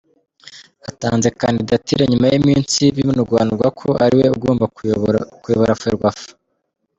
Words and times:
Atanze 0.89 1.27
kandidatire 1.41 2.03
nyuma 2.09 2.25
y’iminsi 2.31 2.81
binugwanugwa 2.95 3.67
ko 3.79 3.87
ariwe 4.05 4.25
ugomba 4.35 4.65
kuyobora 5.43 5.77
Ferwafa. 5.81 6.27